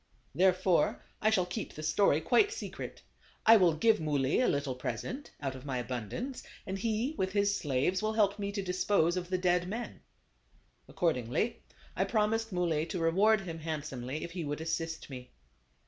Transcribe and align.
Therefore, 0.33 1.03
I 1.21 1.29
shall 1.29 1.45
keep 1.45 1.75
the 1.75 1.83
story 1.83 2.21
quite 2.21 2.51
secret. 2.51 3.03
I 3.45 3.55
will 3.57 3.75
give 3.75 3.99
Muley 3.99 4.39
a 4.39 4.47
little 4.47 4.73
present, 4.73 5.29
out 5.39 5.53
of 5.53 5.63
my 5.63 5.77
abundance, 5.77 6.41
and 6.65 6.79
he, 6.79 7.13
with 7.19 7.33
his 7.33 7.55
slaves, 7.55 8.01
will 8.01 8.13
help 8.13 8.39
me 8.39 8.51
to 8.53 8.63
dispose 8.63 9.15
of 9.15 9.29
the 9.29 9.37
dead 9.37 9.67
men." 9.67 10.01
Accordingly, 10.87 11.61
I 11.95 12.05
promised 12.05 12.51
Muley 12.51 12.87
to 12.87 12.97
reward 12.97 13.41
him 13.41 13.59
handsomely 13.59 14.23
if 14.23 14.31
he 14.31 14.43
would 14.43 14.59
assist 14.59 15.07
me. 15.11 15.29